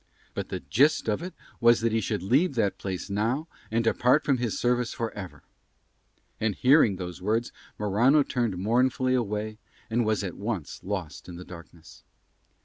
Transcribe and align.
But 0.33 0.49
the 0.49 0.61
gist 0.61 1.07
of 1.07 1.21
it 1.21 1.35
was 1.59 1.81
that 1.81 1.91
he 1.91 2.01
should 2.01 2.23
leave 2.23 2.55
that 2.55 2.79
place 2.79 3.07
now 3.07 3.47
and 3.69 3.83
depart 3.83 4.25
from 4.25 4.39
his 4.39 4.57
service 4.57 4.93
for 4.95 5.11
ever. 5.11 5.43
And 6.39 6.55
hearing 6.55 6.95
those 6.95 7.21
words 7.21 7.51
Morano 7.77 8.23
turned 8.23 8.57
mournfully 8.57 9.13
away 9.13 9.59
and 9.91 10.03
was 10.03 10.23
at 10.23 10.33
once 10.37 10.83
lost 10.83 11.29
in 11.29 11.35
the 11.35 11.45
darkness. 11.45 12.03